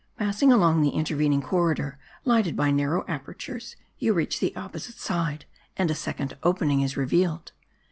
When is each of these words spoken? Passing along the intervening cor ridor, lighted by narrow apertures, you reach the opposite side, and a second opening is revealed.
Passing 0.17 0.51
along 0.51 0.81
the 0.81 0.89
intervening 0.95 1.43
cor 1.43 1.67
ridor, 1.75 1.97
lighted 2.25 2.55
by 2.57 2.71
narrow 2.71 3.05
apertures, 3.07 3.75
you 3.99 4.13
reach 4.15 4.39
the 4.39 4.55
opposite 4.55 4.97
side, 4.97 5.45
and 5.77 5.91
a 5.91 5.93
second 5.93 6.35
opening 6.41 6.81
is 6.81 6.97
revealed. 6.97 7.51